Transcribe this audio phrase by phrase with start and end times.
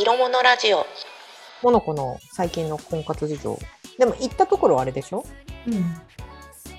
[0.00, 0.86] 色物ラジオ。
[1.62, 3.58] モノコの最近の婚活事情。
[3.98, 5.26] でも行ったところはあれでしょ？
[5.66, 5.94] うん、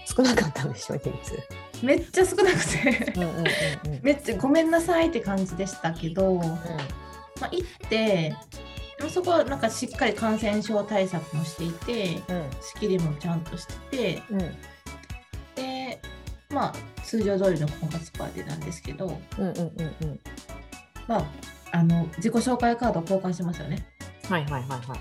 [0.08, 1.86] 少なかったんでしょ人数。
[1.86, 3.14] めっちゃ少なくて。
[3.16, 3.46] うんうんうん
[3.94, 4.00] うん。
[4.02, 6.42] めっちゃごめんなさいって感じでしたけど、ま
[7.42, 8.36] あ、行って
[8.98, 12.50] でもそこはなんかしっかり感染症対策もしていてうん。
[12.60, 14.40] 仕切りもちゃんとしててうん。
[15.54, 16.02] で
[16.50, 20.20] まあ通常通りの婚活パーティーなんですけどうんうんうんうん。
[21.08, 21.26] まあ
[21.72, 23.86] あの自己紹介カードを交換しますよね。
[24.30, 24.96] はいはいはいは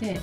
[0.00, 0.04] い。
[0.04, 0.20] で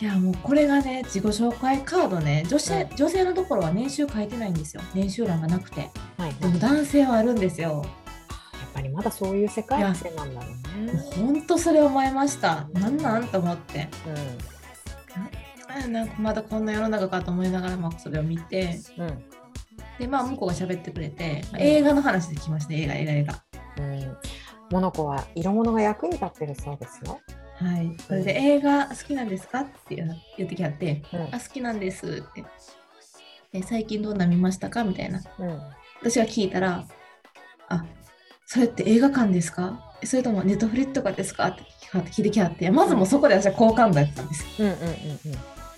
[0.00, 2.44] いやもうこれがね自己紹介カードね。
[2.48, 4.82] 女性,、う女性のところは年収書いてないんですよ。
[4.94, 5.90] 年収欄がなくて。
[6.18, 6.34] うんはい。
[6.34, 7.68] でも男性はあるんですよ。
[7.68, 10.92] やっぱりまだそういう世界線なんだろうね。
[11.16, 12.68] ほんとそれ思いました。
[12.74, 13.88] なんなんと思って。
[14.06, 14.12] う
[15.68, 18.80] あなんかまだこんな世の中かと思いながらまあそれを見て。
[18.98, 19.24] んうん。
[19.98, 21.66] でまあ向こうが喋ってくれて、まあうん。
[21.66, 23.42] 映画の話で来ました映画映画映画。
[23.78, 24.16] うん
[24.70, 27.20] モノコは色物が役に立ってるそうですよ。
[27.54, 27.96] はい。
[28.06, 29.96] それで映画好きなんですかって
[30.36, 31.34] 言ってきはってうん。
[31.34, 32.44] あ好きなんですって。
[33.52, 35.22] で最近どんな見ましたかみたいな。
[35.38, 35.60] うん。
[36.00, 36.84] 私が聞いたら
[37.68, 37.84] 「あ
[38.44, 39.80] それって映画館ですか？
[40.04, 42.70] それともネットフリットとかですか?」って聞いてきはって。
[42.70, 44.42] まずもうそこで私は好感度やったんです。
[44.42, 44.48] よ。
[44.60, 44.94] うんうんうんうん。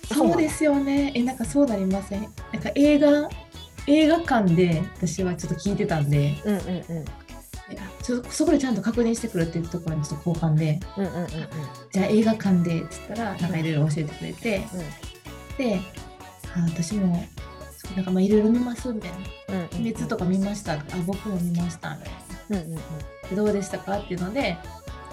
[0.05, 1.11] そうですよね。
[1.15, 2.21] えなんかそうなりません？
[2.21, 2.31] なん
[2.61, 3.29] か映画
[3.87, 6.35] 映画館で私はちょっと聞いてたんで。
[6.43, 7.05] うんうんうん
[8.31, 11.29] そこでちゃんと確認してくるっていうところにちょっと好感でうんうんうんうん。
[11.91, 14.63] じゃあ映画館でって言ったらなんかいろいろ教えてくれて
[15.57, 15.79] で
[16.55, 17.23] あ私も
[17.95, 19.17] なんかまあいろいろ見ますみたいな。
[19.49, 20.73] うんうん「鬼滅」とか見ました。
[20.73, 22.13] あ僕も見ましたみたい
[22.49, 22.57] な。
[22.57, 22.79] うんうんうん。
[23.29, 24.57] でどうでしたかっていうので、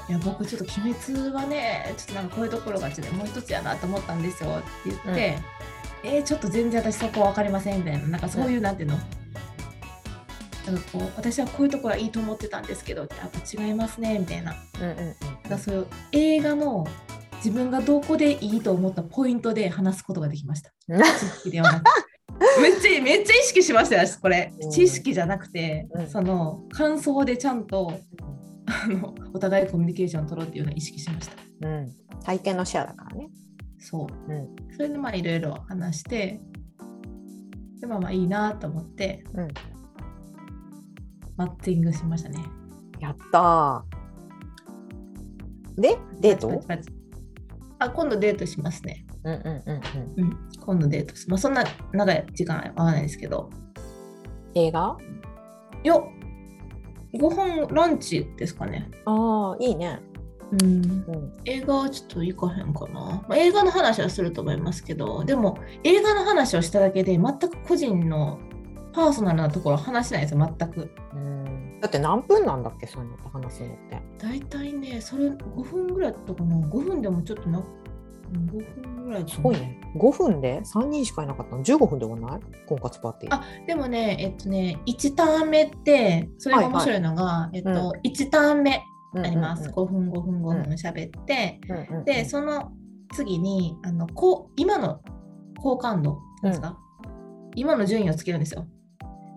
[0.08, 5.38] いや僕ちょっと鬼滅はね、ちょっとなんかこういうところがちょっともう一つやなと思ったんですよって言って、
[6.04, 8.98] えーちょっと全然私そこ分かりませんみたいな、なんかそういう、なんていうの、
[10.66, 15.14] なんかこう私はこういうところはいいと思ってたんですけど、やっぱ違いますねみたいな、うんうんうんなん。
[15.50, 16.86] かそういう映画の
[17.36, 20.72] 自分がどこでいいと思ったポイントで話すことができました。
[20.88, 21.02] うん。
[21.02, 21.84] 知識ではなく。
[22.60, 24.52] めっちゃめっちゃ意識しましたよ私これ。
[24.60, 24.70] うん。
[24.70, 26.08] 知識じゃなくて、うん。
[26.08, 28.00] その感想でちゃんと
[28.66, 31.68] あのお互いコミュニケーションを取ろうっていうのを意識しました。
[31.68, 31.92] うん。
[32.24, 33.28] 体験のシェアだからね。
[33.78, 34.32] そう。
[34.32, 34.56] うん。
[34.74, 36.40] それでまあいろいろ話して
[37.80, 39.48] でまあまあいいなと思ってうん
[41.36, 42.38] マッチングしましたね。
[42.98, 45.80] やったー。
[45.80, 46.62] でデート？
[47.78, 49.04] あ今度デートしますね。
[49.24, 49.80] うんうんうん
[50.16, 50.24] うん。
[50.24, 53.50] うん今度デートしまあそんな長い時間は合わないですけど。
[54.54, 54.96] 映画？
[55.84, 56.00] いや
[57.18, 58.90] ご飯ランチですかね。
[59.04, 60.00] ああいいね。
[60.52, 60.62] うん。
[60.62, 61.32] うん。
[61.44, 68.38] 映画はちょっと行かへんかな、まあ、映画の話はすると思いますけどでも映画の話をしただけで全く個人の
[68.96, 70.90] パーソナルなところは話しないですよ全く。
[71.12, 71.80] うん。
[71.82, 74.02] だって何分なんだっけそういうのって話すのって。
[74.18, 76.56] 大体ねそれ5分ぐらいだったかな。
[76.56, 77.62] 5分でもちょっとなう
[78.38, 79.78] ん5分ぐらいすごいね。
[79.96, 82.40] 5分で？3人しかいなかったの？15分ではない？
[82.66, 83.34] 婚活パーティー。
[83.34, 88.82] あでもねえっとね1ターン目ってそれが面白いのが、えっと、う1ターン目
[89.14, 92.72] ああります、5分5分5分喋って、うんうんでその
[93.14, 95.00] 次にあのこう今の
[95.58, 96.76] 好感度ですか、
[97.54, 98.66] 今の順位をつけるんですよ。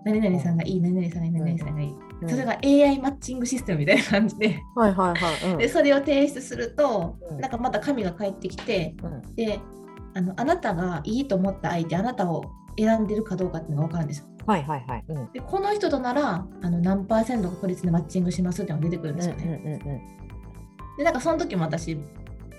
[0.04, 1.94] 何々さんがいい、何々さんがいい、何々さんがいい。
[2.22, 2.28] うん。
[2.28, 5.58] それが AI マッチングシステムみたいな感じで、はいはいはい、うん。
[5.58, 7.40] でそれを提出すると、うん。
[7.40, 9.34] なんかまた紙が返ってきて、うん。
[9.34, 9.60] で
[10.14, 12.44] あのあなたがいいと思った相手、あなたを
[12.78, 14.26] 選んでるかどうかっていうのが分かるんですよ。
[14.46, 15.04] はいはいはい。
[15.08, 15.32] うん。
[15.32, 19.80] でこの人とならあの何パーセント確率でマッチングしますっていうのが出てくるんですよね。
[19.84, 20.00] うんうん
[20.98, 21.96] でなんかその時も私、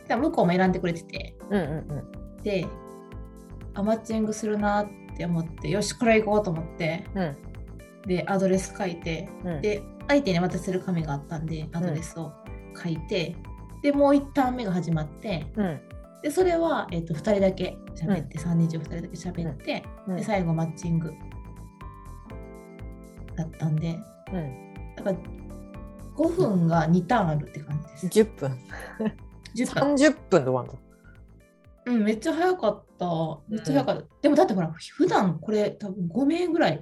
[0.09, 2.43] 向こうも選んでくれてて、うんうんうん。
[2.43, 2.65] で
[3.73, 7.37] あマッチングするなって思ってよしこれ行こうと思ってうん
[8.05, 9.61] でアドレス書いてうん。
[9.61, 12.33] で相手に渡せる紙があったんでアドレスを
[12.75, 13.35] 書いて、
[13.81, 15.79] でもう1ターン目が始まってうん。
[16.21, 20.15] でそれは、えー、と2人だけ喋って、3人中2人だけ喋って、うん。
[20.17, 21.13] で最後マッチング
[23.35, 23.99] だったんで
[24.33, 24.95] うん。
[24.95, 25.17] だから
[26.15, 28.19] 5分が2ターンあるって感じです。
[28.19, 28.59] 10分。
[29.55, 29.95] 10分。
[29.95, 30.73] 30分で終わ
[31.85, 32.90] るうん、めっちゃ早かった。
[33.47, 34.07] めっちゃ早かった。
[34.21, 36.75] でもだってほら、普段これ多分5名ぐらい。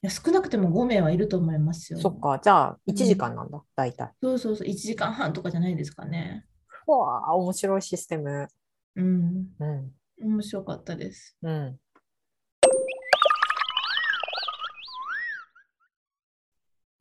[0.00, 1.98] いや少なくても5名はいると思いますよ。
[1.98, 2.40] そっか。
[2.42, 4.12] じゃあ1時間なんだ、大体。
[4.22, 6.44] そうそうそう、1時間半とかじゃないですかね。
[6.86, 8.48] うわあ面白いシステム。
[8.94, 9.92] うん、うん。
[10.22, 11.36] 面白かったです。
[11.42, 11.78] うん。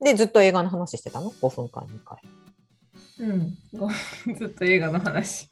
[0.03, 2.18] でずっと映画の話してたの？5分間2回。
[3.19, 3.89] うん、ご
[4.38, 5.50] ずっと映画の話。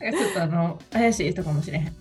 [0.00, 1.94] ちょっとあの、怪しい人かもしれへん。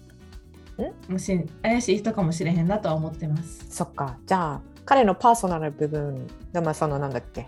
[1.11, 3.65] もし怪しい人かもしれへんなとは思ってます。
[3.69, 7.47] そっかじゃあ彼のパーソナル部分でまあそのなんだっけ？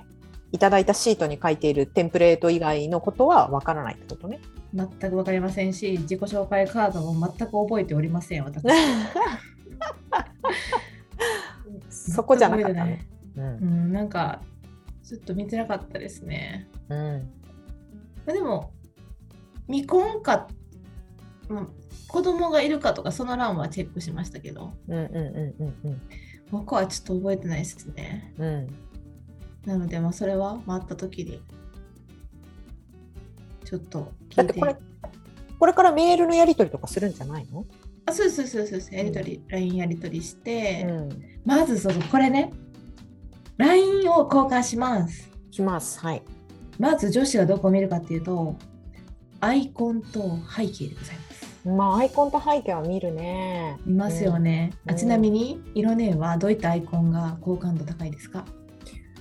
[0.52, 4.42] いただいたシートに書いているテンプレート以外のことはわからないってことね。
[4.74, 8.66] 全く分かりませんし、自己紹介カードも全く覚えておりません、私。
[11.90, 13.08] そこじゃなかったね。
[13.38, 14.42] うんうん、なんか、
[15.04, 16.68] ちょっと見てなかったですね。
[16.90, 17.30] うん
[18.26, 18.72] まあでも、
[19.72, 20.48] 未婚か、
[21.50, 21.68] うん
[22.08, 26.02] 子供がいるかとか、その欄はチェックしましたけど、うんうんうんうん
[26.52, 28.34] 僕はちょっと覚えてないですね。
[28.38, 28.46] うん。
[28.46, 28.92] うん
[29.66, 31.40] なので、まあ、それは回った時に、
[33.64, 34.60] ちょっと聞いて。
[34.60, 34.76] これ
[35.60, 37.66] これからメールのやり取りとかするんじゃないの、
[38.08, 38.94] あそうそうそうです。
[38.94, 41.10] やり取り、LINE やり取りして、うん、
[41.46, 42.52] まずそうそうこれね
[43.58, 45.30] LINE を交換します。
[45.52, 46.00] します。
[46.00, 46.24] はい。
[46.80, 48.58] まず女子はどこを見るかっていうと
[49.42, 51.68] アイコンと背景でございます。
[51.68, 53.78] まあアイコンと背景は見るね。
[53.86, 54.92] 見ますよね、うん。
[54.92, 58.46] あちなみに色ねはどういったアイコンが好感度高いですか？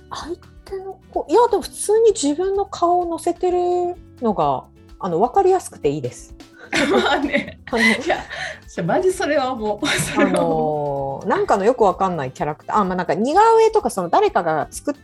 [0.09, 0.35] 相
[0.65, 4.65] 手の子いやでも普通に自分の顔を載せてるのが
[4.99, 6.35] あの分かりやすくていいです。
[6.91, 7.59] まあね。
[7.71, 12.77] あのいやじゃあマジそれはもうそあのーなんかのよくわかんないキャラクター。
[12.77, 14.95] あ、まあ、なんか似顔絵とかその誰かが作っ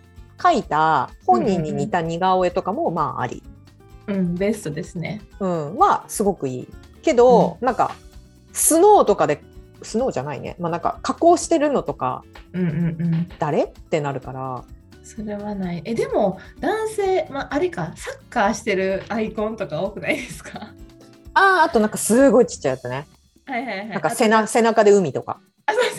[0.42, 3.50] 書いた本人に似た似顔絵とかもまああり、う
[4.08, 5.22] うんベストですね。
[5.40, 6.68] うん、はすごくいい。
[7.02, 7.96] けど、なんか
[8.54, 9.42] スノーとかで
[9.84, 12.24] スノーじゃないね、まあ、なんか加工してるのとか
[12.54, 13.30] うんうんうん。
[13.40, 13.64] 誰？
[13.66, 14.64] ってなるから。
[15.04, 15.82] それはない。
[15.86, 20.74] えでも男性まああれかサッカーしてるアイコンとか多くないですか？
[21.34, 23.08] あああとなんかすごいちっちゃいやつね。
[23.46, 23.88] はいはいはい。
[23.90, 25.40] なんか背な背中で海とか。
[25.66, 25.94] あ背中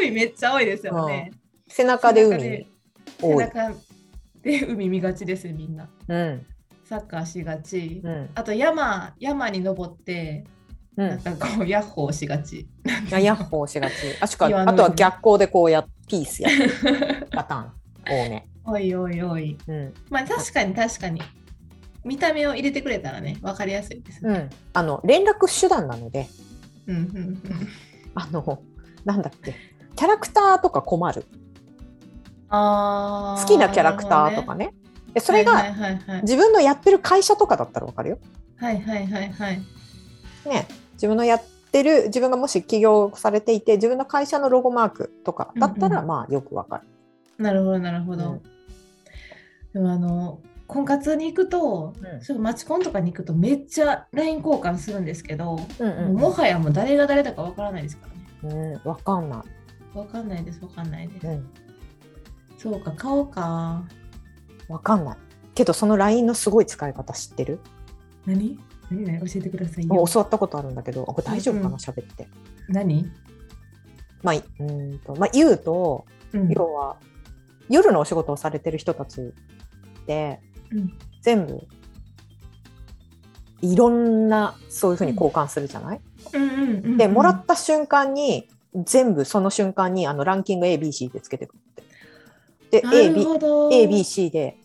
[0.00, 1.32] で海めっちゃ多いですよね。
[1.68, 2.66] 背中で背海背
[3.20, 3.36] 多い。
[3.36, 3.72] 中
[4.42, 5.88] で海見がちですみんな。
[6.08, 6.46] うん
[6.88, 8.00] サッカーしがち。
[8.02, 10.44] うんあと山山に登って
[10.96, 12.66] うん、なんかこうヤッホーしがち。
[13.12, 17.72] あヤッホーしがちあしかあとは逆光でこうやピースやる パターン
[18.26, 19.56] 多め、おいおいおい。
[19.68, 21.22] うんまあ確かに確かに。
[22.04, 24.30] 見た目を入れてくれたらね分かりやすいですね。
[24.30, 26.26] うん、あの連絡手段なので
[26.86, 27.42] うんうんうん。
[28.14, 28.62] あの
[29.04, 29.54] なんだっけ
[29.94, 31.26] キャラクターとか困る
[32.48, 34.72] あー好きなキャラクターとかね。
[35.20, 35.74] それが
[36.22, 38.18] 自分のやってる会社とかだったらわかるよ、
[38.56, 39.62] はいはいはいはい。
[40.46, 46.84] ね、自分のやってる自分がもし起業されていて自分の会社のロゴマークとかだったらうんうんまあよくわかる、
[47.42, 48.32] なるほどなるほど。
[48.32, 48.42] うん
[49.72, 51.94] でもあの婚活に行くと、
[52.28, 58.06] うんマチコンとかに行くとめっちゃ LINE 交換するんですけど、うんうんもはやもう誰が誰だかわからないですか
[58.42, 58.80] らね。
[58.82, 59.44] うん、わかんな
[59.94, 61.26] い、わかんないですわかんないです。
[61.26, 61.50] うん、
[62.58, 63.82] そうか顔か。
[64.68, 65.16] わかんない。
[65.54, 67.60] けどその LINE のすごい使い方知ってる？
[68.26, 68.58] 何？
[68.90, 71.02] 何何教えてください教わったことあるんだけど。
[71.02, 71.78] あこれ大丈夫かうんうなん。
[71.78, 72.28] 喋って、
[72.68, 73.10] 何？
[74.22, 76.48] まあいうーんとまあ言うとうん。
[76.50, 76.96] 要は
[77.68, 79.24] 夜のお仕事をされてる人たちっ
[80.06, 80.40] て
[80.70, 80.92] うん。
[81.22, 81.66] 全部
[83.60, 86.00] いろんなそういうふうに交換するじゃない、
[86.96, 88.48] でもらった瞬間に
[88.84, 91.74] 全部その瞬間にあのランキング ABC でつけてくるっ
[92.70, 92.82] て。
[92.82, 93.14] で AB
[93.72, 94.57] ABC で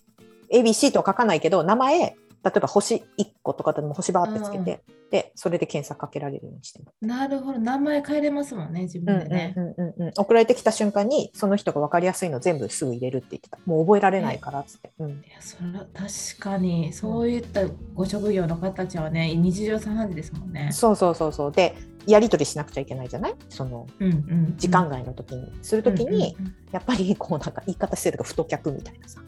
[0.54, 2.16] ABC とは書かないけど名前
[2.46, 3.02] 例えば星1
[3.42, 7.60] 個とかでも星バーってつけて、でそれで検索かけられるようにしてるなるほど。
[7.60, 9.54] 名前変えれますもんね自うん分でね。
[9.56, 13.60] うんうんうん、送られてきた瞬間にその人が分かりやすいの全部すぐ入れるって言ってた。
[13.66, 15.12] もう覚えられないからっつって、うん。
[15.12, 17.62] いやそれは確かにそういった
[17.94, 20.68] ご職業の方たちはね日常茶飯事ですもんね。
[20.74, 21.52] そうそうそうそう。
[21.54, 21.74] で
[22.08, 23.36] やり取りしなくちゃいけないじゃない？
[23.48, 29.22] そのうんうん時間外の時に、する時に、うんうんやっぱりこうなんか言い方してるとか太客みたいなさ。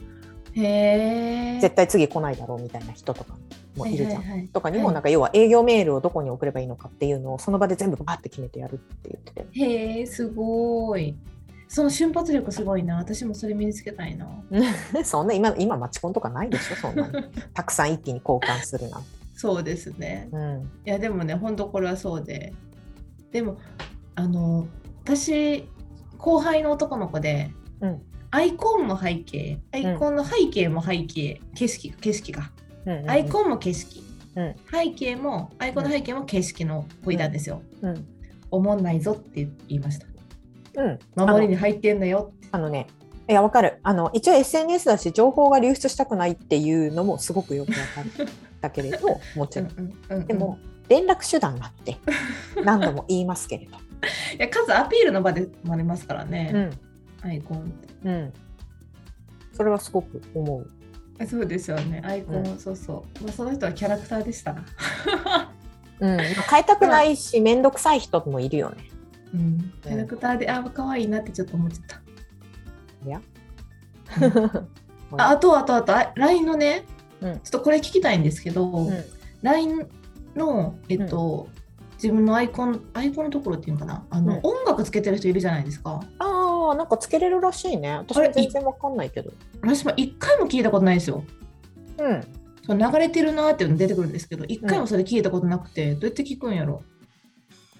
[0.56, 3.36] 絶対次来ないだろうみたいな人とか
[3.76, 4.22] もいるじゃん。
[4.22, 11.14] はいはいはいとかにもはいなんか要は営業メールをどこに送ればいいのかっていうのをその場で全部バーって決めてやるって言っててへえすごい。
[11.68, 12.96] その瞬発力すごいな。
[12.96, 14.28] 私もそれ身につけたいな。
[15.04, 17.22] そんな今今マチコンとかないでしょそんなの
[17.52, 19.08] たくさん一気に交換するなんて。
[19.34, 20.28] そうですね。
[20.32, 22.54] うんいやでもね本当これはそうで。
[23.32, 23.58] でも
[24.14, 24.68] あの
[25.04, 25.68] 私
[26.16, 32.50] 後輩の男の子でうんアイコンも背景アイコンの背景も背景、景色景色が。
[32.84, 33.10] うんうんうん。
[33.10, 34.02] アイコンも景色、
[34.36, 34.54] うん。
[34.70, 37.62] 背景もアイコンの背景も景色の子いたんですよ。
[37.82, 38.06] うん。
[38.50, 40.06] おもんないぞって言いました。
[40.82, 40.98] うん。
[41.16, 42.32] 守りに入ってんのよ。
[42.52, 42.86] あのね
[43.28, 43.80] いやわかる。
[43.82, 48.28] あの一応 SNS だし情報が流出したくないっていうのもすごくよくわかる
[48.60, 49.70] だけれど もちろん。
[49.70, 51.96] うんうんうんでも連絡手段だって
[52.62, 53.76] 何度も言いますけれど。
[54.38, 56.70] いや数アピールの場でもありますからね、うん
[57.22, 57.72] アイコン。
[58.04, 58.32] うん、
[59.52, 60.70] それはすごく思う。
[61.18, 63.24] あそうですよね、アイコン、うそうそう。
[63.24, 64.52] まあ、その人はキャラクターでした。
[64.52, 64.64] な。
[65.98, 68.76] うん、変えたくないし面倒くさい人もいるよね。
[69.34, 72.00] うん、キャラクターで、あ、可愛いなってちょっと思っちゃった。
[73.06, 73.20] いや。
[74.20, 75.16] うん。
[75.20, 76.84] ああとあとあとあ LINE のね、
[77.20, 77.34] うん。
[77.34, 79.04] ちょっとこれ聞きたいんですけど、うん。
[79.42, 79.86] LINE
[80.34, 81.48] の、えっと
[81.94, 84.04] 自分のアイコンアイコンのところっていうのかな。
[84.10, 84.40] あの、うん。
[84.42, 86.00] 音楽つけてる人いるじゃないですか。
[86.18, 86.24] あ
[86.70, 87.96] あ、なんかつけれるらしいね。
[87.98, 89.32] 私は全然わかんないけど。
[89.62, 91.24] 私も一回も聞いたことないですよ
[91.98, 92.24] うん。
[92.66, 96.82] その流れてるなーっていうの出てくるんですけど一回もそれ聞いたことなくて、どうやって聞くんやろ？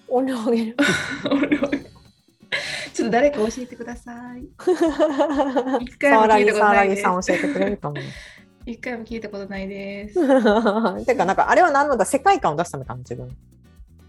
[0.07, 0.77] 音量上げる。
[2.93, 4.41] ちょっと誰か教えてください
[5.85, 7.97] 一さ回も聞いたことないですさん教えてくれるかも。
[8.65, 10.15] 一回も聞いたことないです
[11.05, 13.37] てか、なんかあれは何なんだ世界観を出すためかな、自分。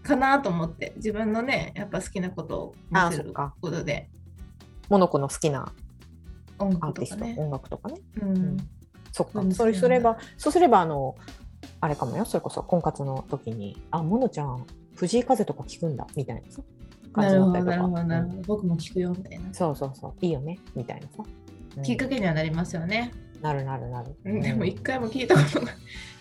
[0.01, 4.09] かなと思って自分のねやっぱ好きなことを見せることで
[4.89, 5.71] モノコの好きな
[6.59, 8.01] 音アーティね音楽とかね。
[8.21, 8.57] うん。
[9.11, 9.41] そっか。
[9.41, 9.53] そうで。
[9.53, 11.15] すそよれすれば、そうすれば、あの、
[11.81, 14.65] あれかもよ、それこそ婚活の時に、あ、モノちゃん、
[14.95, 16.61] 藤井風とか聞くんだ、みたいなさ。
[17.13, 17.77] 感なじだったりとか。
[17.77, 18.41] ほどなるほど、うん。
[18.43, 21.23] 僕も聞くよみたいな、そうそうそう、いいよね、みたいなさ。
[21.77, 21.83] うん。
[21.83, 24.15] きっかけにはなりますよね、なるなるなる。
[24.25, 24.41] うん。
[24.41, 25.71] でもうん一回も聞いたことが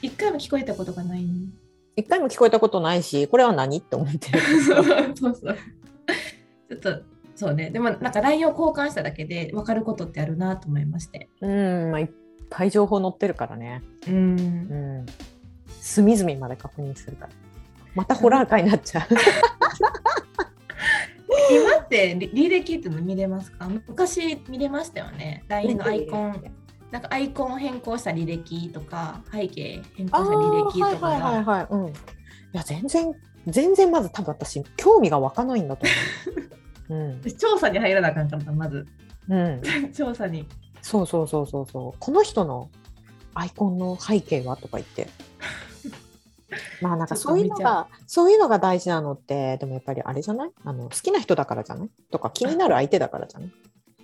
[0.03, 1.27] 一回も聞こえたことがない。
[1.97, 3.79] 一回も聞こえたことないし、これは何？
[3.79, 4.41] って思ってる。
[5.17, 5.57] そうそう。
[6.69, 7.03] ちょっと
[7.38, 12.09] そうねでもなんか LINE を交換しただけで分かることってあるなと思いましてうん、まあ、いっ
[12.50, 13.83] ぱい情報載ってるからね。
[14.09, 15.07] うんうん。
[15.80, 17.33] 隅々まで確認するから。
[17.95, 19.14] またホラー会になっちゃう。
[21.50, 23.68] 今って履履歴っての見れますか？
[23.68, 26.42] 昔見れましたよね LINE のアイコン
[26.90, 31.66] なんかアイコンを変更した履歴とか背景変更あした履歴とかはいはいはいがはい。
[31.71, 31.88] うん。
[31.88, 31.92] い
[32.52, 33.14] や、全然、
[33.47, 35.87] 全然まず多分私、興味が湧かないんだと
[36.26, 36.50] 思う。
[36.88, 37.21] うん。
[37.38, 38.87] 調査に入らなあかんかったまず
[39.28, 39.62] うん。
[39.92, 40.47] 調査に
[40.83, 41.99] そうそうそうそうそう。
[41.99, 42.71] この人の
[43.35, 44.57] アイコンの背景は？
[44.57, 45.09] とか言って。
[46.80, 50.50] まあなんかそういうのが、そういうのが大事なのって、でもやっぱりあれじゃない？
[50.64, 51.90] あの好きな人だからじゃない？
[52.11, 53.52] とか気になる相手だからじゃない？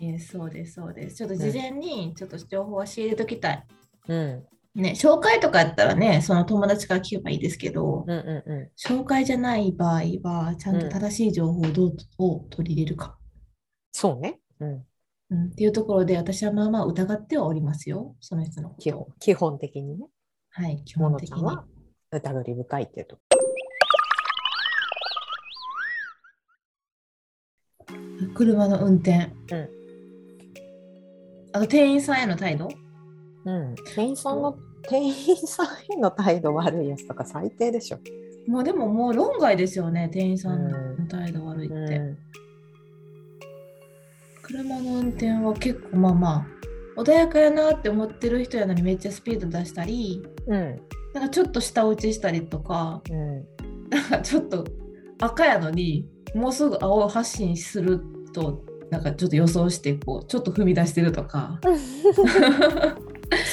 [0.00, 3.64] えーそうですそうですちょっと事前にちょっと情報は仕入れときたい、
[4.08, 4.44] うん。
[4.74, 8.70] ね紹介とかやったらねその友達から聞けばいいですけど、うんうんうん。
[8.76, 13.16] 紹介じゃない場合はちゃんと正しい情報をどうを取り入れるか、
[13.92, 14.40] そうね。
[14.60, 14.84] うん。
[15.30, 20.06] うん、っていうところで私はまあまあ疑ってはおりますよその人の基本基本的にね。
[20.50, 21.64] はい基も本的には
[22.10, 23.18] 疑り深いっていうと。
[28.34, 29.84] 車の運転、うん
[31.54, 32.68] あと店員さんへの態度
[33.44, 33.74] うん。
[33.94, 37.98] 店員さんの、店員さんへの態度悪いやつとか最低でしょ。
[38.46, 40.70] もうでももう論外ですよね店員さんうん
[41.04, 42.18] の態度悪いって、うん。
[44.42, 46.46] 車の運転は結構まあま
[46.96, 50.80] あ穏やかやなって思ってる人やのにめっちゃスピード出したりうん。
[51.14, 53.88] なんかちょっと舌打ちしたりとかうん。
[53.88, 54.66] なんかちょっと
[55.20, 58.02] 赤やのにもうすぐ青発進する
[58.34, 61.60] となんかちょっと予想してこうちょっと踏み出してるとか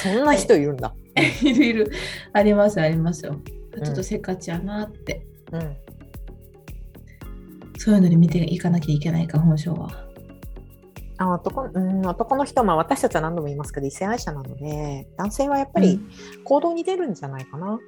[0.02, 0.94] そんな人いるんだ。
[1.42, 1.92] いるいる。
[2.32, 3.36] ありますありますよ。
[3.84, 5.76] ちょっとせっかちやなって、うん。
[7.78, 9.88] そういうのに見ていかなきゃいけないか本性は。
[11.18, 16.00] あ男うん、男の人は、まあ、私たちは何度も言いますけど異性愛者なので男性はやっぱり
[16.42, 17.78] 行動に出るんじゃないかな、っ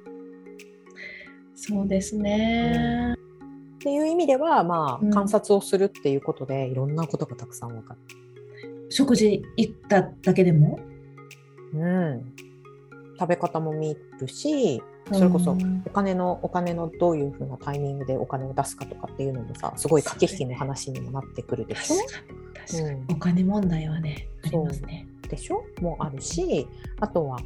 [1.55, 3.15] そうですね、
[3.79, 5.11] ていう意味では、まあ、うん。
[5.11, 7.99] 観察をするっていうことでいろんなことがたくさん分かる。
[8.89, 10.79] 食事行っただけでも？
[11.73, 12.33] うん、
[13.19, 14.81] 食べ方も見るし
[15.11, 15.83] それこそうん。
[15.85, 21.95] お金のお金のどういうふうなタイミングでお金を出すかとかっていうのもさすごい駆け引きの話にもなってくるでしょ？
[21.97, 22.45] 確かに。
[22.67, 25.07] 確かに、うんお金問題はねありますね。
[25.29, 25.63] でしょ？
[25.81, 26.67] もあるし
[26.99, 27.39] あとは、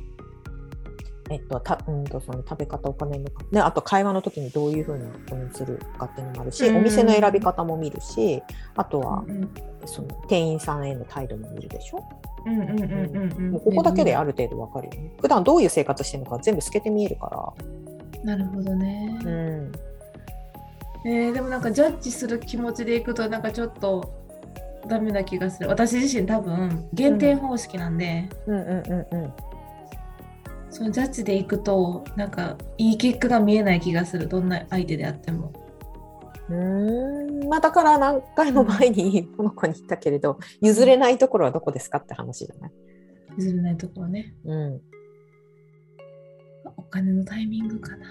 [1.29, 6.77] えっと、たうんとその食べ方お金のかであと会話の時にどういうふうに確認するかっていうのもあるし、うん。
[6.77, 8.41] お店の選び方も見るし
[8.75, 9.49] あとはうん。
[9.85, 12.03] その店員さんへの態度も見るでしょ、
[12.45, 13.51] うんうんうんうんうん。
[13.51, 15.11] もうここだけである程度わかるよね。
[15.21, 17.53] 普段どういう生活してるのか全部透けて見えるか
[18.23, 19.71] なるほどね、ら、うん、
[21.05, 24.13] えーでもなんかジャッジする気持ちでいくとなんかちょっと
[24.87, 25.69] ダメな気がする。
[25.69, 29.33] 私自身多分減点方式なんで、うんうんうんうん。
[30.69, 34.27] そのジャッジでいくとなんかいい結果が見えない気がする。
[34.27, 35.51] どんな相手であっても
[36.49, 37.47] うーん。
[37.47, 42.71] まあだから何回も前にこの子に言ったけれど譲れないところはどこですかって話じゃない、
[43.37, 44.33] 譲れないところね。
[44.45, 44.81] うん、
[46.77, 48.05] お金のタイミングかな。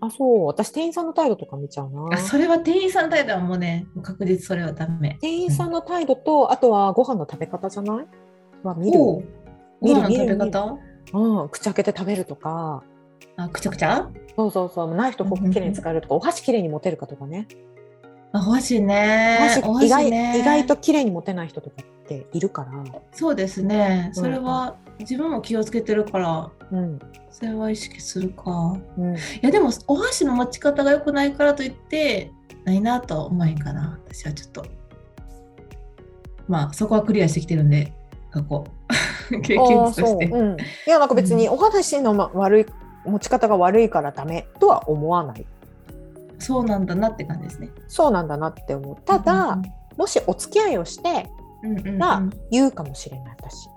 [0.00, 0.46] あそう。
[0.46, 2.16] 私店員さんの態度とか見ちゃうな。
[2.16, 5.18] あそれは店員さんの態度はもうね確実それはダメ。
[5.20, 8.06] 店員さんの態度と、あとはご飯の食べ方じゃない？
[8.62, 8.98] は見る？
[9.80, 10.78] 見る飯の食べ方
[11.12, 12.82] うん、口開けて食べるとか
[13.36, 14.08] あくちゃくちゃ？
[14.36, 14.94] そうそうそう。
[14.94, 17.46] ナイフとフォークきれいに使えるとか、お箸きれいに持てるかとかね。
[18.32, 19.38] あお箸ね。
[19.40, 24.10] お箸お意外ね意外と綺麗に持てない人とかっているから、そうですね。
[24.12, 26.98] それは自分も気をつけてるからうん
[27.30, 28.76] それは意識するか。
[28.98, 32.30] うん、いやでもお箸の持ち方が良くないからといって
[32.64, 34.00] ないなとは思えんかな。
[34.08, 34.66] 私はちょっと。
[36.48, 37.92] まあそこはクリアしてきてるんで
[38.30, 38.64] 過去。
[39.42, 40.28] 経験値として。
[40.28, 42.66] そう、うん、いやなんか別にお話のま悪い
[43.04, 45.46] 持ち方が悪いからダメとは思わない。
[46.38, 47.70] そうなんだなって感じですね。
[47.88, 48.96] そうなんだなって思う。
[49.04, 49.58] ただ、
[49.96, 51.30] もしお付き合いをして
[51.62, 51.98] うんうんうん。
[51.98, 53.68] ら言うかもしれない私、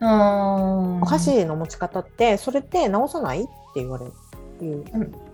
[0.00, 1.02] あー。
[1.02, 4.12] お箸の持ち方ってそれって直さないって言われる。
[4.60, 4.84] 言う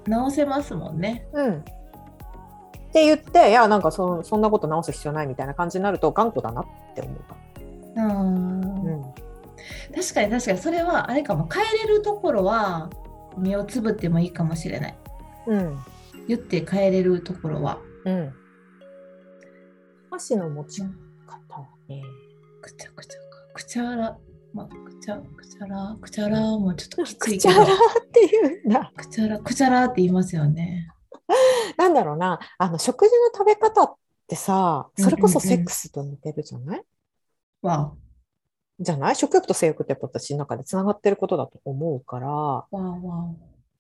[0.07, 1.27] 直せますもんね。
[1.33, 1.55] うん。
[1.59, 1.63] っ
[2.93, 7.37] て言っていやなんかそそんなこと直す必要ないみたいな感じになると頑固だなって思うか
[7.97, 9.03] うんら、うん、
[9.95, 10.59] 確かに確かに。
[10.59, 11.47] それはあれかも。
[11.47, 12.91] 帰れるところは
[13.39, 14.99] 目をつぶってもいいかもしれない。
[15.47, 15.79] うん。
[16.27, 17.79] 言って帰れるところは。
[18.05, 18.35] うん。
[20.11, 20.83] 箸の持ち
[21.27, 22.03] 方はね。
[22.61, 23.27] くちゃくちゃか。
[23.55, 24.19] くちゃら。
[24.53, 25.97] まあくちゃくちゃら。
[26.01, 27.55] くちゃらもちょっときついけど。
[27.55, 28.93] くちゃらっていうんだ。
[28.97, 30.89] くちゃらくちゃらって言いますよね。
[31.77, 32.39] なんだろうな。
[32.59, 33.95] あの食事の食べ方っ
[34.27, 35.59] てさそれこそうんうんうん。
[35.59, 36.83] セックスと似てるじゃない、
[37.63, 37.95] わ
[38.81, 39.17] じゃない？
[39.17, 42.65] 食欲と性欲ってやっぱ私の中でつながってることだと思うから。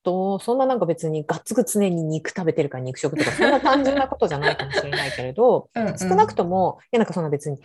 [0.04, 5.98] とそんななんか別にがっつく常に肉食べてるから肉食とかそんな単純なことじゃないかもしれないけれどお、 うんうん。
[5.98, 7.58] 少なくともいやなんかそんな別に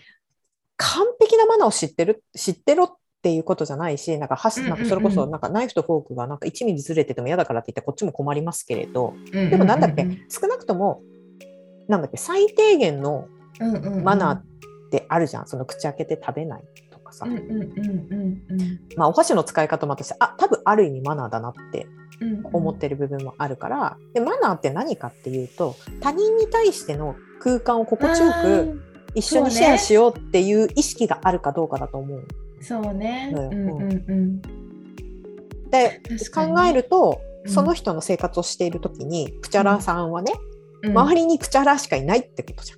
[0.76, 9.14] 完璧なマナーを知ってる知ってろっていうことじゃないしなんか箸なんかそれこそなんかナイフとフォークがなんか1ミリずれてても嫌だからって言ってこっちも困りますけれど。
[9.32, 11.02] うんでもなんだっけ、少なくとも
[11.88, 12.18] なんだっけ？
[12.18, 13.28] 最低限の
[14.04, 14.44] マナーっ
[14.90, 16.64] てあるじゃん、その口開けて食べない
[17.14, 21.88] さ、うんうんうんうんまあお箸の使い方も私あ多分ある意味マナーだなって
[22.22, 28.82] うんうん思ってる部分もあるから、でマナーって何かっていうと他人に対しての空間を心地よく
[29.16, 32.28] 一緒にシェアしようっていう意識があるかどうかだと思う。
[32.62, 33.32] そうね。
[33.36, 34.04] ううんんうん。
[34.08, 34.42] うん
[35.70, 37.52] で考えると、うん。
[37.52, 40.32] その人の生活をしている時にクチャラさんはね、
[40.84, 40.92] うん。
[40.92, 42.74] 周りにクチャラしかいないってことじ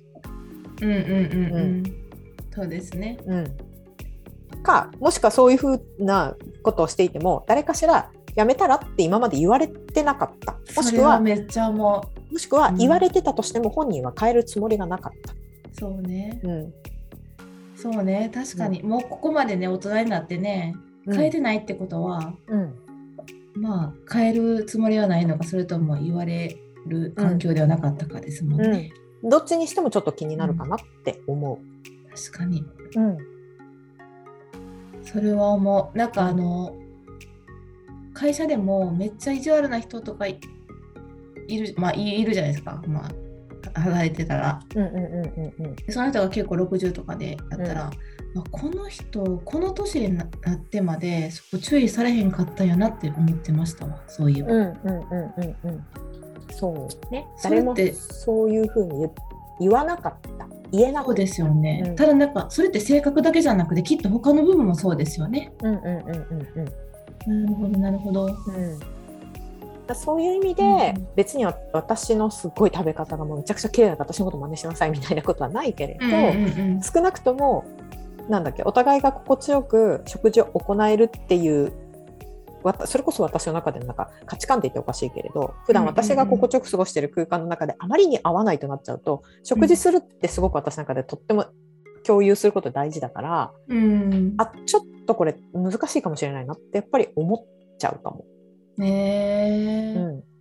[0.82, 1.82] うんうんうんううん。
[2.54, 3.18] そうですね。
[3.28, 3.34] ゃん。
[3.34, 3.56] うん、
[4.56, 10.56] かもしくはそういうふうなことをしていても誰かしらやめたらって今まで言われてなかった。
[10.76, 12.76] もしくはめっちゃももしくはうん。
[12.76, 15.32] 言われてたとしても本人は変えるつもりがなかった。
[15.32, 15.36] う
[15.72, 16.38] そうね。
[16.42, 16.74] うん。
[17.74, 18.30] そうね。
[18.32, 18.82] 確かに。
[18.82, 20.74] もうここまでね大人になってね
[21.06, 22.74] 変えてないってことはうん。
[23.54, 28.92] まあ変えるつもりはないのかそれとも言われる環境ではなかったかですもんね。
[29.22, 31.58] うん、どっちにしてもちょっと気になるかなって思
[32.14, 32.66] 確かに。
[32.96, 33.00] う。
[33.00, 33.35] うん
[35.06, 35.98] それは思う。
[35.98, 36.76] なんかあの
[38.12, 40.40] 会社でもめっちゃ意地悪な人とかい
[41.48, 42.82] いるまあいいるじゃないですか。
[42.86, 43.10] まあ
[43.74, 44.60] 働いてたら。
[44.74, 47.90] うんうんうんうんその人が結構60とかでやったら、
[48.34, 54.02] まあこの人この年にななってまでそこ注意されへんかったんやなって思ってましたわ。
[54.08, 55.84] そういえば、うんうんうんうんうん
[56.52, 57.26] そうね。
[57.36, 59.10] それ誰もってそういうふうに言
[59.60, 65.52] 言わなかった言えなかったそうですよね、うんただなんかそれって性格だけじゃなくてきっと他の部分もそうですよね。
[65.62, 66.68] うんうんうんうん
[67.26, 67.46] うん。
[67.46, 68.26] なるほどなるほど。
[68.26, 68.78] うん。
[69.86, 76.82] だそういう意味で、うん別には私のすっごい食べ方がもうめちゃくちゃ綺麗だから私のこと真似しなさいみたいなことはないけれど、うんうんうん。
[76.82, 77.64] 少なくとも
[78.28, 81.72] なんだっけお互いが心地よく食事を行えるっていう
[82.86, 91.46] それこそ私の中でのなんか価値観って言っておかしいけれど普段私が心地よく過ごしている空間の中であまりに合わないとなっちゃうと食事するってすごく私の中でとっても
[92.04, 98.24] 共有すること大事だからうんあちょっとこれ難しいかもしれないなってやっぱり思っちゃうかも。
[98.76, 100.36] ねえ、うん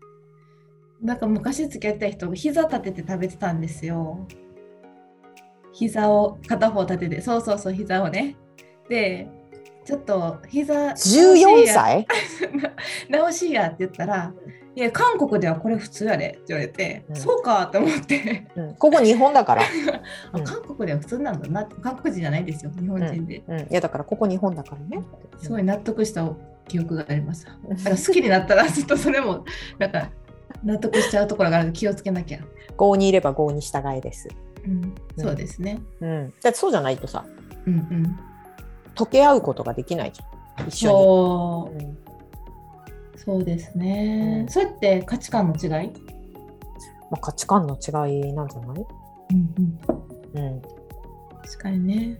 [1.01, 4.27] なんか昔付き合った人が膝立てて食べてたんですよ。
[5.73, 8.37] 膝を片方立てて、そうそうそう、膝をね。
[8.89, 9.27] で、
[9.85, 12.07] ちょっと膝14歳？
[13.07, 14.33] 直しやって言ったら、
[14.75, 19.61] いや、韓国ではこれ普通やでって言われて、うんそうかって思って、うん、ここ日本だから、
[20.43, 23.43] 韓国では普通なんだな韓国人じゃないですよ、日本人で。
[23.47, 25.05] うん、いやだからここ日本だからね。
[25.37, 26.27] すごい納得した
[26.67, 27.45] 記憶があります。
[27.45, 29.45] だから好きになったらずっとそれも、
[29.77, 30.09] なんか
[30.63, 32.39] 納得しちゃうところがあるので気をつけなきゃ。
[32.75, 34.27] 郷にいれば郷に従えです。
[34.65, 35.79] うん、そうですね。
[36.01, 37.23] うん、だそうじゃないとさ
[37.67, 38.19] うんうん。
[38.95, 40.67] 溶け合うことができないじゃん。
[40.67, 41.77] 一緒そう。
[41.77, 41.85] に。
[41.85, 41.97] うん。
[43.17, 44.41] そうですね。
[44.41, 44.49] うん。
[44.49, 45.89] それって価値観の違い、
[47.11, 48.85] まあ、価値観の違いなんじゃない、
[49.31, 49.53] うん
[50.35, 50.61] うん、うん、
[51.43, 52.19] 確かにね。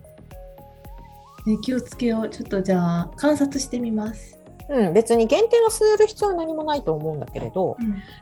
[1.45, 1.57] ね。
[1.61, 2.29] 気をつけよう。
[2.29, 4.39] ちょっとじゃあ観察してみます。
[4.67, 7.77] うん、別に限定はする必要は何もないと思うんだけれど、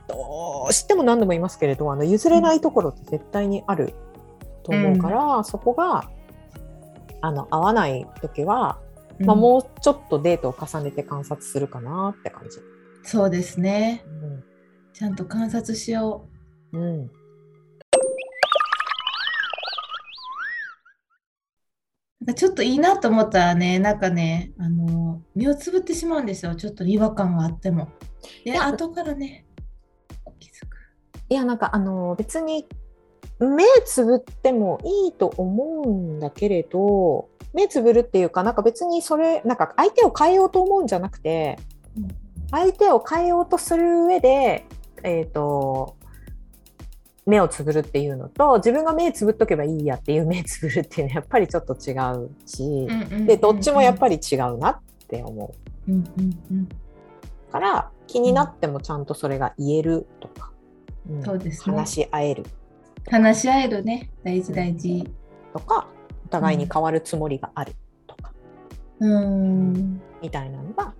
[0.10, 3.94] どうしても何度も言いますけれどあの譲れないところって絶対にある
[4.64, 6.10] と思うから、そこが
[7.24, 8.82] あの合わない時は、
[9.20, 12.60] まあ、もうちょっとデートを重ねて観察するかなって感じ。
[13.04, 14.04] そうですね。
[14.92, 16.28] ちゃんと観察しよ
[16.74, 17.12] うんうん
[22.36, 26.56] ちょっといいなと思ったらね、なんかね、あの目をつぶってしまうんですよ。
[26.56, 27.90] ちょっと違和感があっても。
[28.44, 29.46] で、いや後からね、
[30.40, 30.78] 気づく。
[31.30, 32.68] いやなんかあの別に
[33.40, 41.58] 目つぶってもいいと思うんだけれど目つぶるっていうかなんか別にそれなんか相手を変えようと思うんじゃなくて
[42.52, 44.66] 相手を変えようとする上で、
[45.04, 45.96] えー、と
[47.26, 52.88] 目をつぶるっていうのと自分が目つぶっとけばいいやっていう目つぶるっていうのはやっぱりちょっと違うし、
[53.26, 55.56] でどっちもやっぱり違うなって思
[55.88, 56.68] り、うんうんうん、う
[57.52, 60.52] から気になってもちゃんとそれが言えるとか、
[61.10, 61.76] うんそうですね。
[61.76, 62.44] 話し合える
[63.10, 65.10] 話し合えるね、大事大事。
[65.54, 65.88] とか
[66.26, 67.74] お互いに変わるつもりがある
[68.08, 68.34] とか、
[69.00, 70.94] うーん、みたいなのが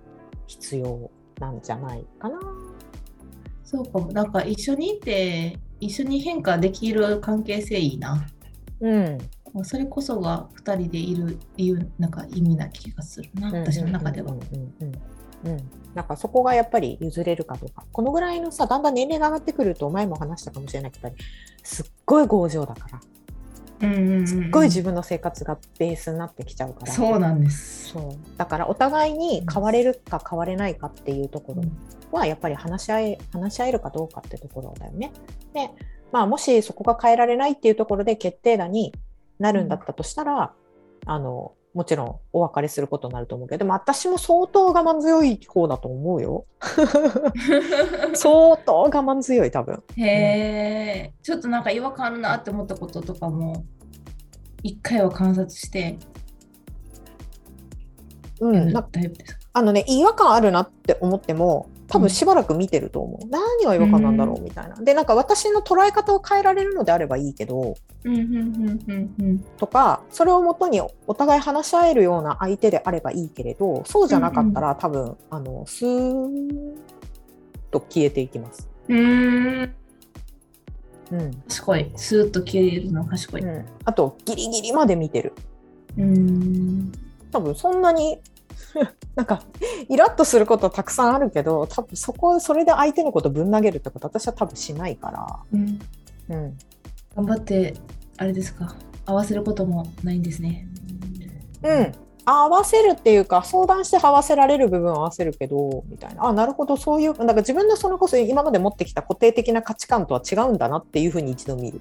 [0.46, 2.38] 必要なんじゃないかな。
[3.64, 4.12] そうかも。
[4.12, 8.24] なんか一緒にいて、一緒に変化できる関係性いいな。
[8.80, 9.18] うん、
[9.64, 14.36] それこそが2人でいる理由、なんか意味な気がするな、私の中では
[15.44, 15.50] うん。
[15.52, 21.10] うんうんうんうん、なんかそこがやっぱり譲れるかどうかこのぐらいのさだんだん年齢が上がってくると前も話したかもしれないけど
[21.62, 23.00] すっごい強情だから
[23.82, 27.88] うんうんうんうんすっごい自分の生活がベースになってきちゃうから、そうなんです。
[27.88, 31.72] そうだからお互いに変われるか変われないかっていうところうん
[32.14, 35.12] はやっぱり話し合え話し合えるかどうかってところだよね。
[35.52, 35.70] で、
[36.12, 38.94] まあ、もしそこが変えられないっていうところで決定打に
[39.38, 40.52] なるんだったとしたら、
[41.06, 46.46] あのもちろんお別れすることになると思うけどでも私も相当我慢強い方だと思うよ。
[48.14, 49.82] 相当我慢強い多分。
[49.96, 53.64] へえ、ちょっとなんか違和感あるなって思ったこととかも、
[54.62, 55.98] 一回は観察して
[58.40, 59.40] うん、なタイプですか？
[59.54, 64.76] あのね違和感あるなって思っても多分しばらく見てると思う、何が違和感なんだろうみたいな。
[64.76, 69.38] でなんか私の捉え方を変えられるのであればいいけどうんうんうんうんうん。
[69.58, 76.76] とかそれをもとにお互い話し合えるような相手であればいいけれどそうじゃなかったら、多分あのスーッ
[77.70, 78.68] と消えていきます。
[78.88, 79.74] うーん、
[81.12, 81.92] うん賢い。
[81.96, 83.42] スーッと消えるの賢い。
[83.42, 85.32] ううん、あとギリギリまで見てる。
[85.98, 86.92] ーん。
[87.30, 88.20] 多分そんなに
[89.14, 89.42] なんか
[89.88, 95.78] イラッとすることたくさんあるけど多分そこそれで相手のことぶん投げるってこと私は多分しないから、うん、
[96.28, 96.58] うん、
[97.14, 97.74] 頑張って
[98.16, 98.74] あれですか。
[99.06, 100.66] 合わせることもないんですね。
[101.62, 101.92] うん。
[102.26, 106.24] 合わせるっていうか相談して合わせられる部分は合わせるけどみたいな。
[106.24, 106.76] あなるほど。
[106.76, 111.80] そういうなんか自分のそれこそ今まで持ってきた固定的な価値観とは違うんだなっていうふうに一度見る。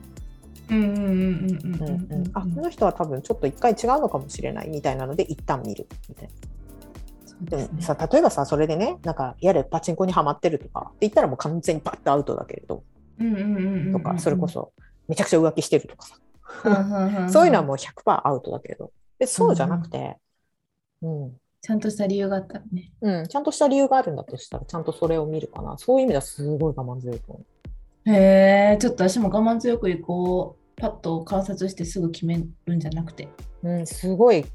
[2.33, 6.31] あこの人は多分ちょっと一回違うのかもしれないみたいなので一旦見るみたいな。
[7.41, 12.84] でもさ例えばさそれでねなんかやれパチンコにはまってるとかって言ったらもう完全にパッとアウトだけれど。
[13.91, 14.74] とかそれこそ
[15.08, 16.17] めちゃくちゃ浮気してるとかさ。
[16.65, 18.91] うんそういうのはもう100%アウトだけれど。
[19.19, 20.17] でそうじゃなくて、
[21.02, 21.34] うん。
[21.62, 22.91] ちゃんとした理由があったらね。
[23.02, 25.78] うん、ちゃんとした理由があるんだとしたらちゃんとそれを見るかな。
[25.78, 27.46] そういう意味ではすごい我慢強いと思
[28.06, 33.30] へえ、ちょっと私も我慢強くいこう、パッと観察してすぐ決めるんじゃなくて。
[33.63, 34.46] う、うん、すごい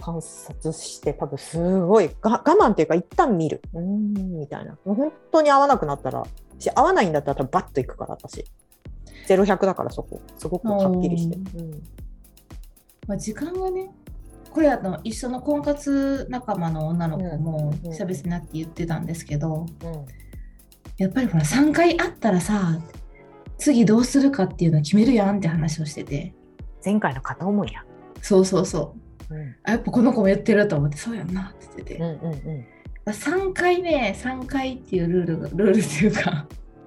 [0.00, 3.62] 観察して多分すごいが我慢っていうか一旦見る。
[3.72, 4.76] うーんみたいな。
[4.84, 6.24] もう本当に合わなくなったら
[6.58, 8.44] し合わないんだったら多分バッといくから私。
[9.26, 10.20] 0100だからそこ。
[10.38, 11.82] すごくはっきりして、うん。
[13.06, 13.90] まあ、時間がね、
[14.50, 20.06] これあの一緒の婚活仲間の女の子もうん久々になって言ってたんですけど、うん。
[20.96, 22.78] やっぱりほら3回会ったらさ、
[23.58, 26.34] 次どうするかっていうのを決めるやんって話をしてて、
[26.84, 27.84] 前回の片思いや、
[28.20, 29.03] そうそうそう。
[29.34, 31.96] うんあやっぱこの子も言ってると思って、そうやんなって言ってて。
[31.96, 32.64] うんうんうん
[33.06, 36.46] 3回ね、3回っていうルールが、ルールっていうか、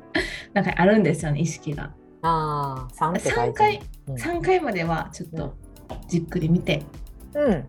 [0.54, 1.94] なんかあるんですよね、意識が。
[2.24, 5.54] ああ3って大3回事、うん3回まではちょっと
[6.08, 6.84] じっくり見て
[7.36, 7.68] うん、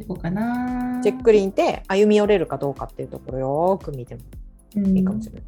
[0.00, 1.00] いこうかな。
[1.02, 4.20] じっくり見て歩み寄れるかどうかっていうところよーく見ても
[4.76, 5.42] うんいいかもしれない、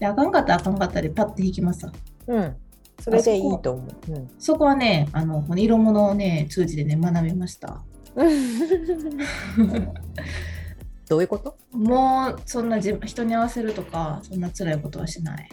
[0.00, 1.92] であかんかったらあかんかったでパッて引きますわ
[2.26, 2.56] うん、
[2.98, 4.12] それでいいと思う。
[4.12, 7.82] うんそこはね、あのこの色物をね、通じてね、学びました。
[11.08, 11.56] どういうこと？
[11.72, 15.48] もうそんな自分人に合わせるとか、そんな辛いことはしない。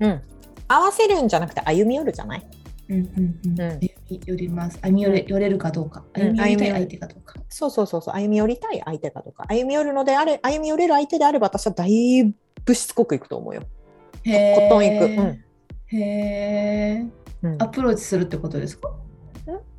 [0.00, 0.22] うん。
[0.68, 2.46] 合わせるんじゃなくて歩み寄るじゃない？
[2.88, 3.60] うんうんうん。
[3.60, 4.78] うんえ寄ります。
[4.82, 6.04] 歩み寄れ寄れるかどうか。
[6.14, 7.34] うん歩み寄りたい相手かどうか。
[7.48, 13.62] そうそうそうそう、歩み寄りたい相手かとか、歩み寄るのであれ、歩み寄れる相手であれば、私はだいぶしつこくいくと思うよ。
[14.22, 15.04] へコットンいく。
[15.06, 15.44] ーうん
[15.92, 17.10] へー
[17.42, 18.92] うんアプローチするってことですか？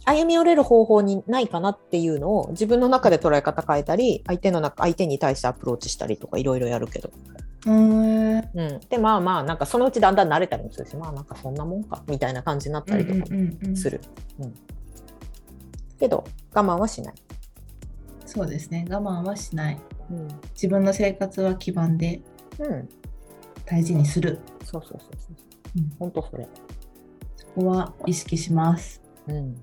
[0.06, 7.12] 歩み寄れる方法にないかなっていうのを自分の中で捉え方変えたり相手の中相手に対してアプローチしたりとかいろいろやるけど、
[7.66, 8.50] うーん。
[8.54, 13.78] うん、でまあまあなんかそのうちだんだん慣れたりもするしまあなんかそんなもんかみたいな感じになったりとかうんうんうんうん。
[13.78, 14.02] する、
[14.40, 14.54] うん。
[16.00, 17.14] けど我慢はしない、
[18.26, 18.86] そうですね。
[18.90, 19.80] 我慢はしない。
[20.10, 20.28] うん。
[20.54, 22.22] 自分の生活は基盤で
[22.60, 22.90] うん、
[23.66, 24.40] 大事にする。
[24.64, 25.36] そうそうそうそう。
[25.78, 25.90] うん。
[26.00, 26.48] 本当それ、
[27.36, 29.02] そこは意識します。
[29.28, 29.56] うん、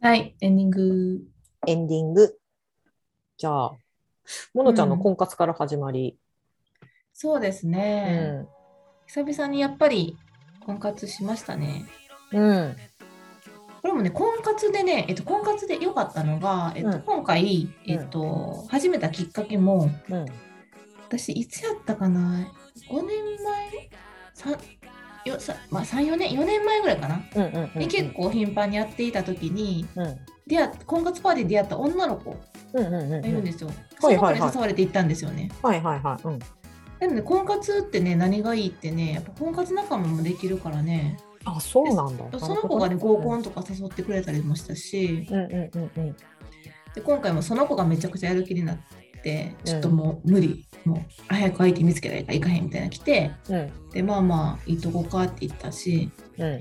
[0.00, 1.20] はい、エンディング。
[1.66, 2.38] エンディング
[3.36, 3.72] じゃあ
[4.54, 6.16] ものちゃんの婚活から始まり、
[7.12, 8.42] そうですうね。
[8.42, 8.48] ん
[9.08, 10.16] 久々にやっぱり
[10.60, 11.86] 婚活しましたね。
[12.32, 12.76] うん
[13.82, 20.26] これもね、婚活でね、えっと、婚活で良かったのが、えっと、うん今回、えっと、始めたきっかけも、うん
[21.08, 22.52] 私、いつやったかな
[22.88, 23.08] ?5 年
[23.42, 23.90] 前？
[24.34, 24.56] さ
[25.28, 30.16] よさまあ、3、4年、4年前ぐらいかな、うんうんうん結構頻繁にやっていた時に、うん。
[30.46, 32.34] 出会っ婚活パーティーで出会った女の子
[32.72, 33.20] うんうんうんうん。
[33.20, 33.68] がいるんですよ。
[33.68, 35.50] はいその子に誘われて行ったんですよね。
[35.62, 36.28] はいはいはい。
[36.28, 36.38] うん。
[36.38, 42.38] でもね、婚活ってね、何がいいってね、やっぱ婚活仲間もできるからね、あそうなんだ。
[42.38, 46.16] その子がね、合コンンとか誘ってくれたりもしたし、うんうんうんうん。
[46.94, 48.78] で今回もその子がめちゃくちゃやる気になっ
[49.22, 56.60] て、ちょっともう無理、もう早く相手見つけないかいかへんみたいな来て、うんで、まあまあ、いいとこかって言ったし、うん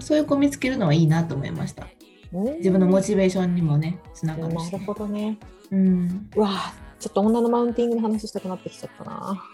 [0.00, 1.86] そういう子見つけるのはいいなと思いました。
[2.32, 5.38] うん自分のモチベーションにもね、つながるし、なるほどね。
[5.70, 6.30] うん。
[6.34, 9.44] うわあちょっと女のマウンティングの話したくなってきちゃったな。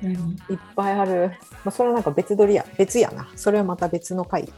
[0.00, 0.14] 何？
[0.14, 1.32] いっぱいある。
[1.50, 3.28] まあ、それはなんか別撮りや、別やな。
[3.34, 4.48] それはまた別の回。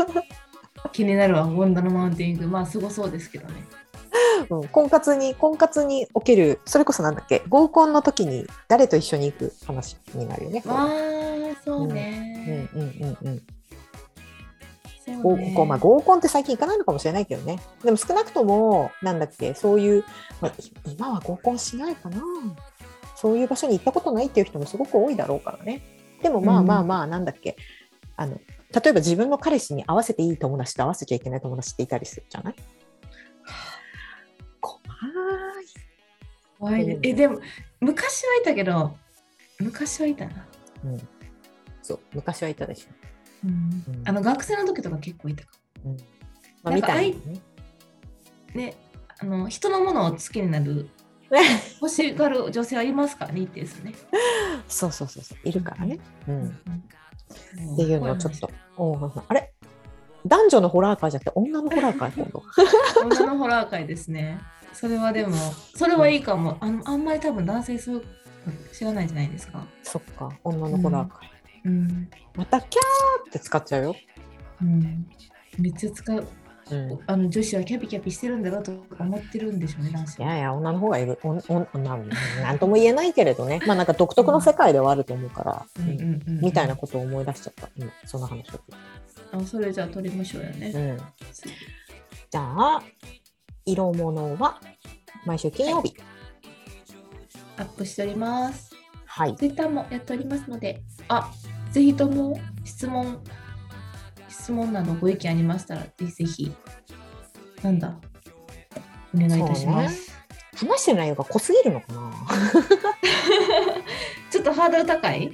[0.92, 2.46] 気になるわ、ホンダのマウンティング。
[2.46, 3.64] まあ、すごそうですけどね。
[4.50, 10.62] うん、婚活に、婚活における、それこそなんだっけ、合コンの時に誰と一緒に行く話になるよね。
[10.66, 10.88] わあ、
[11.64, 12.68] そううんね。
[12.74, 13.42] うんうんうん。
[15.04, 17.58] そう合ねコンまあ、合コンって最近行かないのかもしれないけどね。
[17.84, 20.04] でも少なくとも、なんだっけ、そういう、
[20.40, 22.22] まあ、い今は合コンしないかな。
[23.16, 25.82] そういう場所に行ったことないっていう人もすごく多いだろうからね。
[26.22, 27.56] でもまあまあまあ、なんだっけ、
[28.16, 28.34] あの、
[28.72, 32.54] 例えば自分の彼氏に合わせていい友達と合わせちゃいけない友達っていたりするじゃない？
[36.58, 36.86] 怖い。
[36.86, 37.40] ねえ、でも、
[37.80, 38.96] 昔はいたけど、
[39.58, 40.46] 昔はいたな。
[40.84, 41.08] うん。
[41.82, 42.94] そう、昔はいたでしょ。
[43.44, 43.52] うんう
[44.02, 45.52] んあの学生の時とか結構いたか
[45.86, 45.96] うん。
[46.62, 47.42] まあ、みなんかたいなね。
[48.54, 48.60] も。
[48.60, 48.74] ね、
[49.18, 50.88] あの人のものを好きになる、
[51.80, 53.94] 欲しがる女性はいますからね、一定数ね。
[54.68, 55.98] そうそうそうそう、いるからね。
[56.28, 56.34] うん。
[56.42, 56.84] うん
[57.30, 58.50] っていうのをちょっと。
[59.28, 59.52] あれ？
[60.26, 62.42] 男女のホラー会じゃなくて女のホラー会今度。
[63.02, 64.38] 女のホラー界ですね。
[64.72, 65.36] それはでも、
[65.74, 66.56] それはいいかも。
[66.60, 68.04] あのあんまり多分男性そう
[68.72, 69.64] 知らないじゃないですか。
[69.82, 71.30] そっか、女のホラー会。
[71.64, 72.08] うん。
[72.34, 73.96] またキャーって使っちゃうよ。
[74.62, 75.06] うん、
[75.58, 76.26] めっちゃ使う。
[76.70, 76.98] うん。
[77.06, 80.26] あの女子はキャピキャピしてるんだろうと思ってるんでしょうね、男子は。
[80.26, 81.18] いやいや、女の方がいる。
[81.22, 82.08] おんおんなん
[82.42, 83.60] なんとも言えないけれどね。
[83.66, 87.68] まあなんか独特の世界ではあると思うから、うんうんうんうんみたいなことを思い出しちゃった。
[87.76, 88.60] 今、その話を。
[89.32, 90.72] あそれじゃあ取りましょうよね。
[90.74, 90.96] うん。
[92.30, 92.82] じゃあ、
[93.64, 94.60] 色物は
[95.26, 95.94] 毎週金曜日。
[97.56, 98.74] アップしております。
[99.04, 99.36] はい。
[99.36, 101.30] ツイッターもやっておりますので、あ
[101.72, 103.22] ぜひとも質問、
[104.28, 106.52] 質問などご意見ありましたら、ぜひぜひ、
[107.62, 107.98] なんだ、
[109.14, 110.10] お願いいたします。
[110.56, 112.12] 話してる内容が濃すぎるのかな
[114.30, 115.32] ちょっとハードル高い？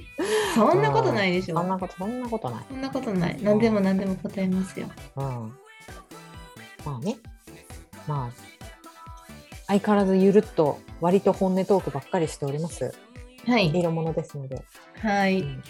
[0.55, 1.55] そんなことないでしょ。
[1.57, 2.65] そんなこと、そんなことない。
[2.69, 3.37] そんなことない。
[3.41, 4.87] 何でも何でも答えますよ。
[5.17, 5.53] うん。
[6.85, 7.17] まあね。
[8.07, 8.31] まあ、
[9.67, 12.93] 相変わらずゆるっと、割と本音トークばっかりしております。
[13.45, 13.67] はい。
[13.67, 14.63] 色物ですので、
[14.99, 15.41] はい。
[15.41, 15.63] うん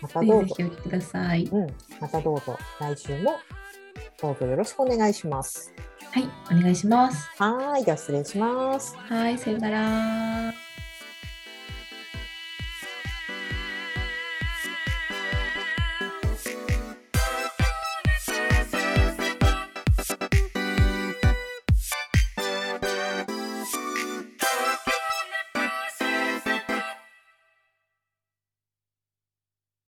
[0.00, 1.44] またぜどうぞひぜひお聞きください。
[1.44, 1.66] うん、
[2.00, 3.32] またどうぞ来週も
[4.20, 5.72] どうぞよろしくお願いします。
[6.12, 6.28] はい。
[6.50, 7.30] お願いします。
[7.38, 8.96] はーい、では失礼します。
[8.96, 9.38] はい。
[9.38, 10.59] さよなら。